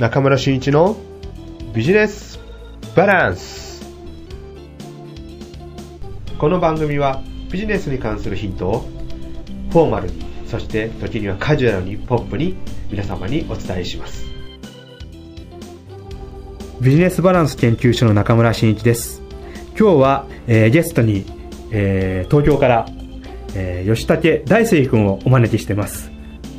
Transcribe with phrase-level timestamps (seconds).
[0.00, 0.96] 中村俊一の
[1.74, 2.40] ビジネス
[2.96, 3.84] バランス。
[6.38, 7.22] この番組は
[7.52, 8.88] ビジネスに関するヒントを
[9.70, 10.14] フォーマルに
[10.46, 12.56] そして時にはカジュアルにポップに
[12.90, 14.24] 皆様にお伝えします。
[16.80, 19.20] ビジネスバランス研究所の中村真一です。
[19.78, 21.26] 今日は、えーゲストに、
[21.72, 22.86] えー東京から、
[23.54, 26.10] えー吉武大輔君をお招きしてます。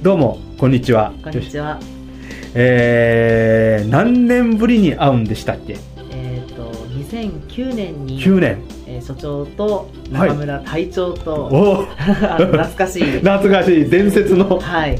[0.03, 1.11] どうもこんにちは。
[1.23, 1.79] こんにちは。
[2.53, 5.77] えー何年ぶりに会うんでしたっけ？
[6.11, 8.57] えっ、と2009年に、9年。
[8.87, 11.85] えー所長と中村隊長と、おお
[12.29, 13.03] あの懐かしい。
[13.19, 13.89] 懐かしい。
[13.89, 14.59] 伝説の。
[14.59, 14.99] はい。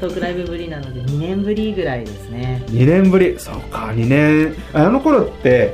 [0.00, 2.62] トークライブぶりなので2年ぶりぐらいですね。
[2.70, 3.34] 2年ぶり。
[3.38, 4.54] そうか2年。
[4.72, 5.72] あの頃って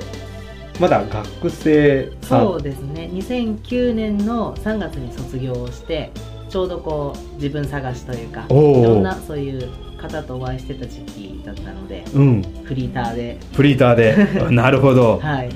[0.81, 3.09] まだ学生そうですね。
[3.13, 6.11] 2009年の3月に卒業をして、
[6.51, 12.43] ちょうどこう自分探しというか、いろんなそういう方とお会いしてた時期だったので、うん。
[12.65, 14.17] フリーターで、フリーターで。
[14.55, 15.19] なるほど。
[15.23, 15.51] はい。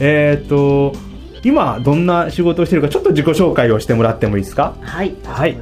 [0.00, 0.92] えっ、と
[1.42, 4.74] 今どんな仕事をしてるかちょっと自己紹介をしてもらってもいいですか？
[4.80, 5.56] はい、はい。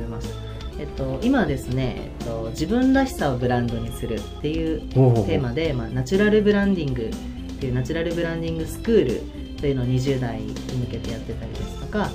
[0.78, 9.22] えっと、今ですね、えっと、自分らしさをブランドにするっていうテーマで、まあ、ナチュラルブランディングっていうナチュラルブランディングスクール
[9.60, 12.10] というのを20代に向けてやってたりですとか、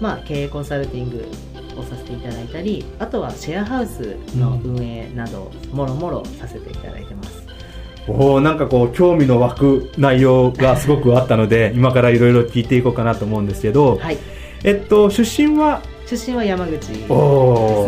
[0.00, 1.24] まあ、経営コンサルティング
[1.76, 7.44] をさせていただいたりあとはシェアハウスの運営など、もろもろさせていただいてます。
[8.06, 14.18] おおなんかこう興味の湧く内容がすごくあったので今からいろいろ聞いていこうかなと思うんですけど、はい。
[14.62, 15.80] えっと出身は？
[16.06, 16.88] 出身は山口です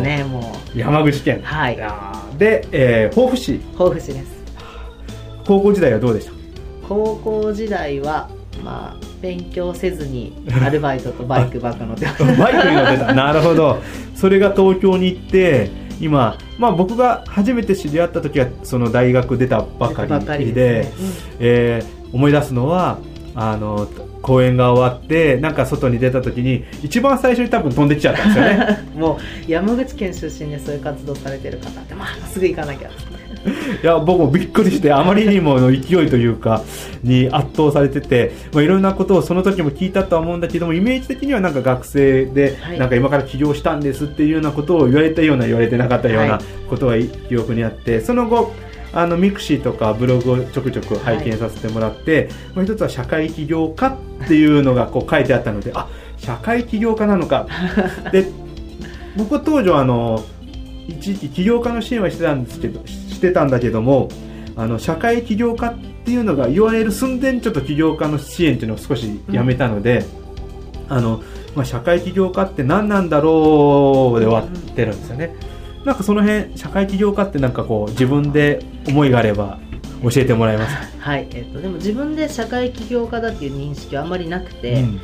[0.00, 1.40] ねも山口県。
[1.40, 1.76] うはい。
[2.38, 3.58] で、えー、甲府市。
[3.76, 4.36] 甲府市です。
[5.46, 6.32] 高校時代はどうでした？
[6.88, 8.30] 高校時代は
[8.66, 13.14] まあ勉強せずに アルバイトとバイクばっか乗ってバイクに乗ってた。
[13.14, 13.78] なるほど。
[14.16, 20.04] それが東京に行って今、まあ、僕が初めて知り合った時はその大学出たばか
[20.36, 21.36] りりでですね。
[21.40, 22.98] えー思い出すのは
[23.34, 23.88] あの
[24.22, 28.78] 公演が終わってなんか外に出た時に一番最初に多分飛んできちゃったんですよね。
[28.94, 29.18] う んも
[29.48, 32.90] う山口県出身でそういう活動されてる方ってまあすぐ行かなきゃ
[33.82, 36.62] いや僕もびっくりしてあまりにもの勢いというか
[37.02, 42.78] に圧倒されてて、まあ、いろんなことをその時も聞いたとは思うんだけどもイメージ的にはなんか学生ではい。
[42.78, 46.38] なんか今から起業したんですっていうようなことを言われたような言われてなかったようはない。
[46.68, 48.52] ことが記憶にあってその後
[48.92, 57.46] あのミクシーとかブログをちょくちょく拝見させてもらって、もう一つは社会起業家っていうのがこう書いてあったのであ社会起業家なのか。
[58.10, 58.30] で
[59.16, 60.24] 僕当時はあの
[60.88, 62.80] 一時期起業家の支援はしてたんですけど
[63.16, 64.08] してたんだけども
[64.54, 70.04] あの社会起業家っていうのが言われる寸前にちょっと起業家の支援っていうのを少しやめたので、
[70.88, 71.22] あの
[71.54, 75.34] まあ、社会起業家って何なんだろうで終わってるんですよね、
[75.84, 79.58] なんかその辺社会起業家ってなんかこう自分で思いがあれば
[80.02, 84.94] 教えてもらえますか、はい、えっと、でも自分で社会起業家だっていう認識はあんまりなくて、うん。
[84.94, 85.00] ま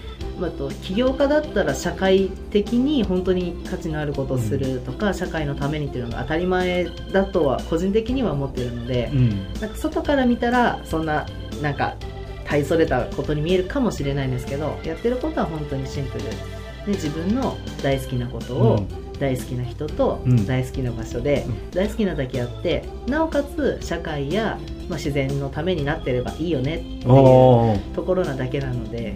[0.49, 9.53] あ、と起業家だったら社会的に本当に価値のあることをするとか、社会のためにっていうのが当たり前だとは個人的には思ってるので、うん。
[9.61, 11.27] なんか外から見たらそんな
[11.61, 11.97] なんか
[12.45, 16.25] 大それたことに見えるかもしれないんですけどやってることは本当にシンプル。
[16.25, 18.87] で自分の大好きなことを
[19.21, 20.47] 大好きな人とうん。
[20.47, 21.71] 大好きな場所でうん。
[21.71, 24.59] 大好きなだけやってなおかつ社会や、
[24.89, 27.05] まあ、自然のためになってればいいよねっていう
[27.95, 29.15] ところなだけなので、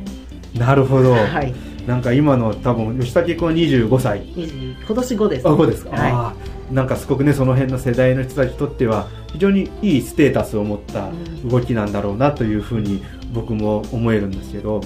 [0.59, 1.55] なるほど、はい、
[1.87, 4.23] なんか今の多分吉武君は25歳。
[4.23, 5.97] 20今年5です、あ、そうですか。
[5.97, 6.35] は
[6.71, 6.75] い。
[6.75, 11.09] なんかすごくね、その辺の世代の人たちにとっては、非常にいいステータスを持った
[11.45, 11.49] うん。
[11.49, 13.03] 動きなんだろうなというふうに
[13.33, 14.81] 僕も思えるんですけど、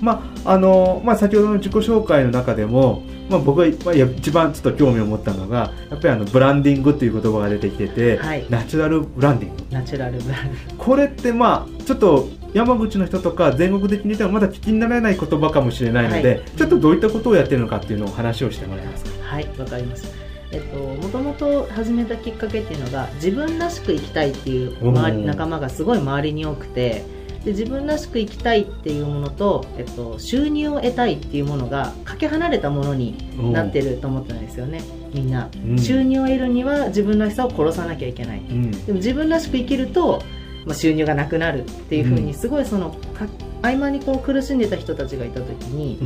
[0.00, 8.44] まあ、あの、まあ、先ほどの自己紹介の中でも、まあ、僕がまあ一番ちょっと興味を持ったのが、やっぱりあの、ブランディングっていう言葉が出てきてて、はい。
[8.50, 9.62] ナチュラルブランディング。
[9.70, 16.42] ナチュラルブランドこれってまあ、ちょっと山口の人とか全国的に言ってもまだ聞きにならない言葉かもしれないので、はい。
[16.56, 19.10] ちょっとどういったことをやってるのかっていうのを話をしてもらえますか？
[19.24, 20.08] はい、わかりました。
[20.52, 27.06] えっと、もともと始めたきっかけっていうのが自分らしく生きたいっていう周り仲間がすごい周りに多くて
[27.42, 33.16] で自分らしく生きたいっていうものと、えっと、収入を得たいっていうものがかけ離れたものに
[33.50, 34.82] なってると思ったんですよね。
[35.14, 35.78] みんな、うん。
[35.78, 38.40] 収入を得るには自分らしさを殺さなきゃいけない。
[38.40, 38.70] うん。
[38.70, 40.22] でも自分らしく生きると、
[40.64, 42.26] まあ、収入がなくなるっていうふううん。
[42.26, 43.26] にすごいそのか
[43.62, 46.04] 合間にこう苦しんでた人たちがいた時に、う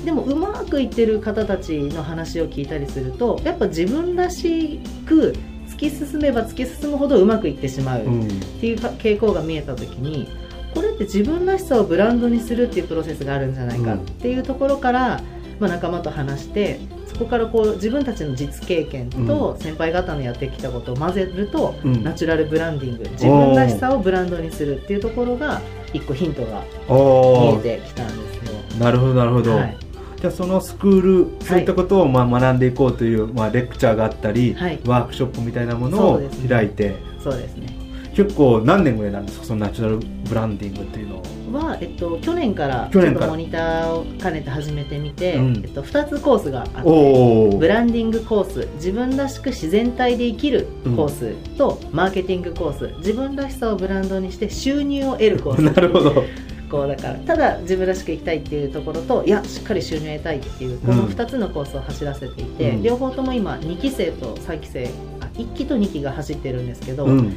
[0.00, 0.04] ん。
[0.04, 5.34] でもうまくいってる方たちの話を聞いたりするとやっぱ自分らしく
[5.68, 8.28] 突き進めば突き進むほどうまくいってしまうっうん。
[8.60, 10.28] ていうか傾向が見えた時に
[10.74, 15.20] これって自分らしさをブランドにするっていうプロセスがあるんじゃないかっていうところから、
[15.58, 16.78] まあ、仲間と話して
[17.16, 22.04] そこからこう自分たちの実経験と先輩方のやってきたことを混ぜると、うん。
[22.04, 25.62] ナチュラルブランディング自分らしさをブランドにするっていうところが
[25.94, 28.12] 一個ヒントが見おえてきたんで
[28.44, 28.78] すよ。
[28.78, 29.76] なるほどなるほど、はい。
[30.20, 31.00] じゃあそのスクー
[31.40, 34.78] ルそういったことをまあ学んでいこうという、まあ、レクチャーがあったり、はい。
[34.84, 37.85] ワークショップみたいなものを開いて、そうですね
[38.16, 39.44] 結構何年ぐらいなんですか？
[39.44, 41.22] そのナチュラルブランディングっていうの
[41.52, 45.56] は、えっと、去年からちょっとモニターを兼ねて始めてみて、うん。
[45.62, 50.66] えっと、2つコースがあってブランディングコース自分らしく自然体で生きる
[50.96, 55.58] コースと、マーケティングコース自分らしさをブランドにして収入を得るコース。
[55.62, 56.24] なるほど。
[56.68, 61.08] こうだからただ自分らしく生きたいっていうところといやしっかり収入を得たいっていうこのうん。
[61.10, 62.82] 2つのコースを走らせていて、うん。
[62.82, 64.88] 両方とも今2期生と3期生
[65.20, 67.36] あ1期と2期が走ってるんですけど、うん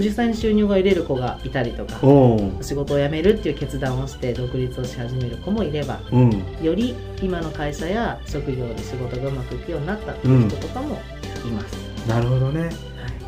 [0.00, 1.98] 実際に収入が得れる子がいたりとか
[2.62, 6.30] 仕事を辞めるっていう決断をして独立をし始める子もいればうん。
[6.62, 10.96] より今の会社や職業で仕事がうまくいくようになったっていう人とかも
[11.46, 11.74] います、
[12.08, 12.70] なるほどね。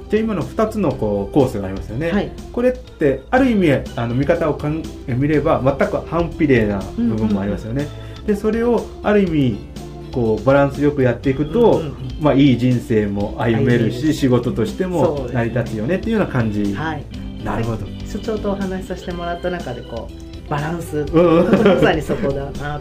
[0.08, 2.30] じゃあ今の2つのこうコースがありますよね、はい。
[2.52, 7.86] これってある意味あの見方をかん見れば全く反比例な部分もありますよね、
[8.26, 9.58] でそれをある意味
[10.12, 11.94] こうバランスよくやっていくと、うんうんうん。
[12.20, 14.14] まあ、いい人生も歩めるし歩める。
[14.14, 17.04] 仕事としても成り立つよねっていうような感じ、はい。
[17.44, 17.86] なるほど。
[18.06, 21.04] 所長とお話しさせてもらった中でこうバランス。
[21.12, 22.80] まさにそこだなと思っ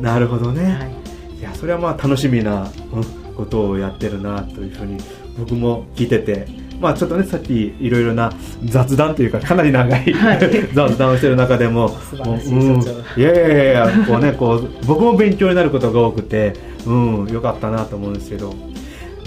[0.00, 1.38] なるほどね、はい。
[1.38, 4.98] い、やそれはまあ楽しみなうんことをやってるなというふうに
[5.38, 6.46] 僕も聞いてて
[6.84, 8.30] まあちょっとねさっきいろいろな
[8.62, 10.38] 雑談というかかなり長い、はい。
[10.74, 11.90] 雑談をしてる中でもう
[12.26, 12.82] うん。
[13.16, 16.52] いやいやいやこうねこう僕も勉強になることが多くて
[16.86, 18.54] うんよかったなと思うんですけど。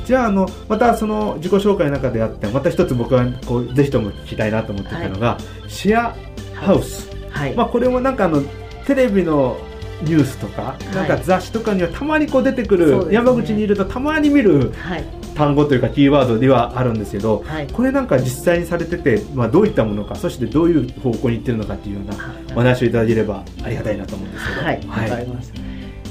[0.06, 5.38] じゃああのまたその自己紹介の中であってまた一つ僕はこうぜひとも聞きたいなと思っていたのが、
[5.68, 6.16] シェア
[6.54, 8.42] ハウス、はい、まあ、これもなんかあの
[8.86, 9.58] テレビの
[10.04, 15.04] ニュースとか、いなんか雑誌とかにはたまにこう出てくる、山口にいるとたまに見るはい
[15.38, 17.68] 単語というかキーワードではあるんですけどはい。
[17.68, 22.16] これなんか実際にされてて、まあ、どういったものかそしてどういう方向に行ってるのかっていうような
[22.56, 24.62] お話をいただければありがたいなと思うんですけど。
[24.62, 25.68] はい、わかりました。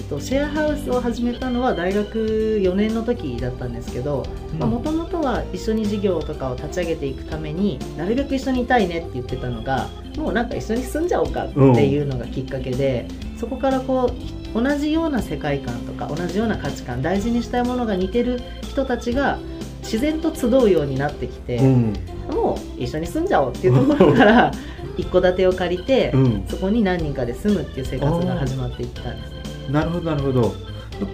[0.08, 4.24] と、シェアハウスを始めたのは大学4年の時だったんですけど
[4.60, 4.70] うん。
[4.70, 13.06] もともとは一緒に事業とかを立ち上げていくためになるべく一緒にいたいねって言ってたのがもうなんか一緒に住んじゃおうかっていうのがきっかけで、
[13.36, 14.10] そこからこ
[14.54, 19.38] う同じような世界観とか同じような価値観大事にしたいものが似てる人たちが
[19.82, 21.94] 自然と集うようになってきて、うん。
[22.30, 24.50] もう一緒に住んじゃおうっていうところから
[24.96, 26.46] 一戸建てを借りて、うん。
[26.48, 29.36] そこに何人かで住むっていう生活が始まっていったんですね
[29.70, 30.54] なるほどなるほど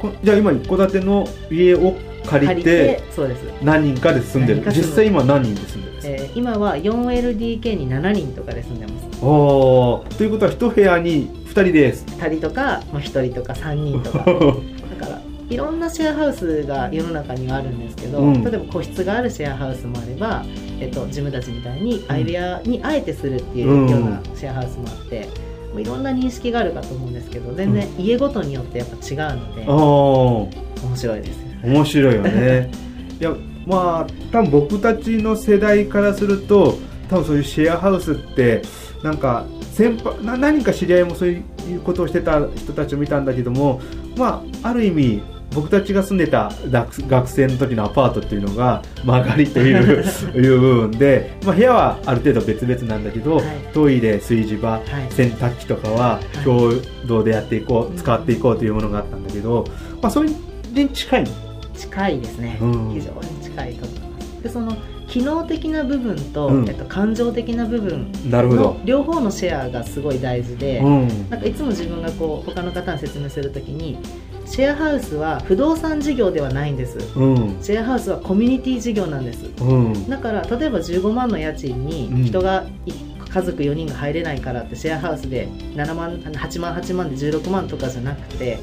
[0.01, 1.95] こじゃあ今一戸建ての家を
[2.27, 4.63] 借りてそうです、何人かで住んでる。
[4.67, 6.09] 実際今何人で住んでるんです？
[6.09, 9.25] か、えー今は 4LDK に7人とかで住んでます。
[9.25, 10.17] おー。
[10.17, 14.19] ということは一部屋に2人です2人とか、まあ、1人とか3人とか。
[14.99, 15.21] だから
[15.51, 18.43] いろんなシェアハウスが世の中にはあるんですけど、うん。
[18.43, 20.45] 例えば個室があるシェアハウスもあれば、
[20.81, 25.29] えっと、自分たちみたいに相部屋にあえてするっていうようなシェアハウスもあって、
[25.73, 30.87] もういろんな認識があるかと思うんですけど全然家ごとによってやっぱ違うので、あー。
[30.87, 32.70] 面白いですよ面白いよね。
[33.20, 33.32] いや
[33.67, 36.79] まあ多分僕たちの世代からすると
[37.09, 38.62] 多分そういうシェアハウスって
[39.03, 41.37] なんか先輩な何人か知り合いもそうい
[41.76, 43.81] うことをしてた人たちを見たんだけども
[44.17, 45.23] まあある意味
[45.55, 50.03] 僕たちが住んでた学学生の時のアパートっていうのが曲がりという
[50.35, 53.44] いう部分で、まあ、部屋はある程度別々なんだけど、はい。
[53.75, 54.82] トイレ炊事場はい。
[55.10, 56.72] 洗濯機とかは共
[57.06, 59.65] 同でやっていこう、うん使っていこうというものがあったんだけど、
[60.01, 60.31] まあ、それ
[60.75, 61.25] に近い
[61.74, 62.91] 近いですね、うん。
[62.93, 64.43] 非常に近いと思います。
[64.43, 64.76] でその
[65.08, 66.69] 機能的な部分と、うん。
[66.69, 71.08] えっと、感情的な部分の両方のシェアがすごい大事で、うん。
[71.29, 73.98] なんかいつも自分がこう他の方に説明するときに
[74.46, 76.98] シェアハウスは不動産事業ではないんです。
[77.17, 77.58] うん。
[77.62, 79.50] シェアハウスはコミュニティ事業なんです。
[79.60, 80.08] うん。
[80.08, 81.86] だから例えば15万の家賃うん。
[81.86, 82.93] に人がい
[83.32, 88.58] 家族4人が入れないからってシェアハウスで7万8万8万で16万とかじゃなくて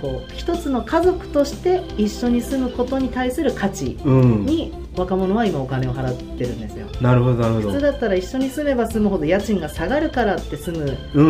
[0.00, 6.86] こう一つの家族として一緒に住むことに対する価値うん、うん、に若者は今お金を払ってるんですよ。
[7.00, 7.68] なるほどなるほど。
[7.70, 11.22] 普通だったら一緒に住めば住むほど家賃が下がるからって住むう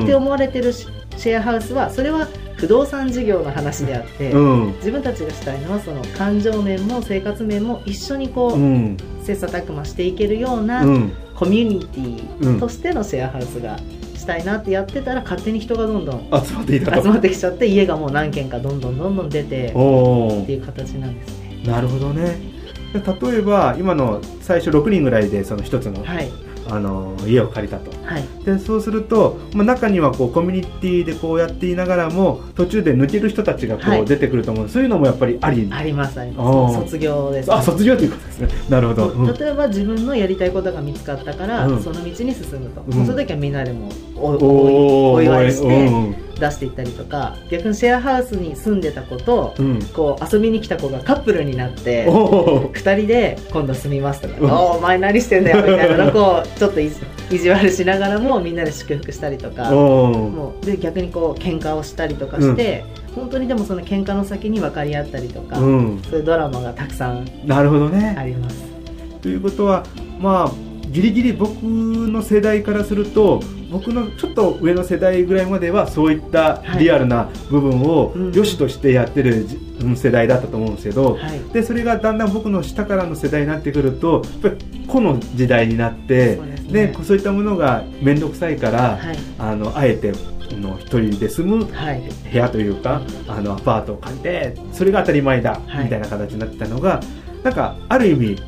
[0.00, 0.02] ん。
[0.04, 4.66] って思われてるシシェアハウスはそれは不動産事業の話であって、うん。
[4.76, 8.96] 自分たちがしたいのはその感情面も生活面も一緒にこう、うん。
[9.22, 11.12] 切磋琢磨していけるようなうん。
[11.34, 13.78] コミュニティとしてのシェアハウスが
[14.14, 17.02] したいなってやってたら勝手に人がどんどん集まっていたと。
[17.02, 21.62] 集まってきちゃって家がもう何軒かどんどんどんどん出てっていう形なんですね。
[21.66, 22.56] なるほどね。
[22.94, 26.30] 例えば今の最初6人ぐらいでその一つのはい、
[26.68, 27.90] あの家を借りたと。
[28.04, 28.24] はい。
[28.44, 34.02] でそうすると、まあ、中にはこうコミュニティでこうやっていながらも途中で抜ける人たちがこはい。
[34.02, 35.68] う出てくると思う、そういうのもやっぱりあり。
[35.70, 36.76] ありますあります。
[36.76, 38.48] 卒業です、あ卒業ということですね。
[38.68, 39.26] なるほど、うん。
[39.34, 41.82] 例えば自分のやりたいことが見つかったから、うん。
[41.82, 42.34] その道に進む
[42.70, 43.06] と、うん。
[43.06, 46.16] その時はみんなでもおおお祝いしてうん。
[46.38, 49.82] 出していったりとか逆にシェアハウスに住んでた子と、うん。
[49.94, 56.90] こう遊びに来た子がカップルになっておお2人で今度住みますとか「うんおお前何してんだよ」みたいなのをこうちょっとい
[57.30, 62.84] 意地悪しながらもみんなで祝福したりとかおもうで逆にこう喧嘩をしたりとかして、
[63.14, 66.02] 本当にでもその喧嘩の先に分かり合ったりとか、うん。
[66.02, 68.14] そういうドラマがたくさんなるほどね。
[68.18, 68.64] あります。
[69.22, 69.84] ということは
[70.18, 70.52] まあ
[70.90, 78.32] ギリギリ僕の世代からすると僕のちょっと上の世代ぐらいまではそういったリアルな部分をうん。
[78.32, 79.58] 良しとしてやってるじ
[79.96, 81.40] 世代だったと思うんですけど、はい。
[81.52, 86.86] でそれがだんだん僕の下からの世代になってくるとやっぱり個の時代になってそうですね。
[86.86, 89.16] でそういったものが面倒くさいから、はい。
[89.38, 90.12] あのあえて
[90.50, 92.02] あの一人で住むはい。
[92.32, 95.84] 部屋というかあのアパートを借りてそれが当たり前だ、はい。
[95.84, 97.00] みたいな形になってたのが
[97.42, 98.42] なんかある意味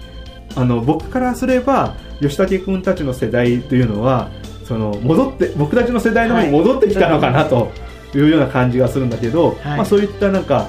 [0.56, 4.30] あの僕からすれば吉武君たちの世代というのは
[4.64, 7.70] その戻って僕たちの世代の方に戻ってきたのかなと
[8.14, 9.76] いうような感じがするんだけど、はい。
[9.78, 10.68] まあ、そういったなんか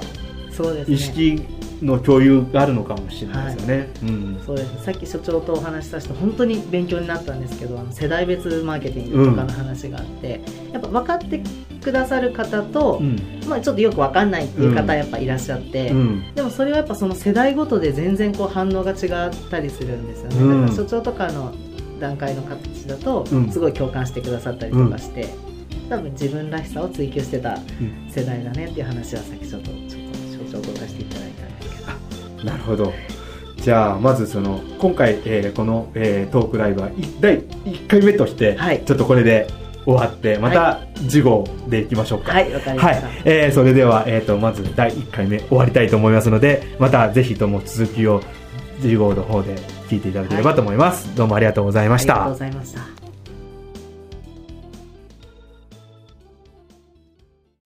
[0.51, 0.95] そうですね。
[0.95, 1.41] 意識
[1.81, 3.89] の共有があるのかもしれないですよね。
[4.03, 4.41] うん。
[4.45, 4.83] そうです。
[4.83, 10.41] さっき所長とお話しさせて本当に勉強になったんですけどあの世代別マーケティングとかの話があって、
[10.73, 11.41] やっぱ分かって
[11.81, 13.17] くださる方と、うん。
[13.47, 16.35] まあ、ちょっとよく分かんないっていう方やっぱいらっしゃって、うん。
[16.35, 20.61] でもそれはやっぱその世代ごとで全然こう反応が違ったりするんですよね、うん。
[20.61, 21.53] だから所長とかの
[21.99, 23.51] 段階の形だとうん。
[23.51, 25.29] すごい共感してくださったりとかして、
[25.89, 28.11] 多分自分らしさを追求してたうん。
[28.11, 29.71] 世代だねっていう話はさっきちょっと
[32.43, 32.93] なるほど。
[33.57, 38.83] じゃあまずその今回、えーこの、えートークライブはい第1回目として、はい。
[38.85, 39.47] ちょっとこれで
[39.85, 42.31] 終わってまた次号でいきましょうか。
[42.33, 42.95] はいわかりまはい。
[42.95, 48.21] した、、えーそれでは、えー、とまず第1回目終わりたいと思いますのでまたぜひとも続きを
[48.81, 49.55] 次号の方で
[49.89, 52.13] 聞いていただければと思います、どうもありがとうございました。
[52.13, 53.08] ありがとうございました